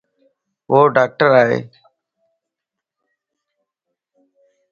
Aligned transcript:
وو 0.71 0.79
ڊاڪٽر 0.95 1.31
ائي 1.41 1.57